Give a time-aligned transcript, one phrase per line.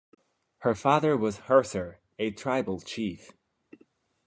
[0.61, 3.33] Her father was Hersir, a tribal chief.